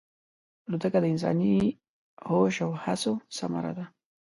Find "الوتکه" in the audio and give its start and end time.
0.67-0.99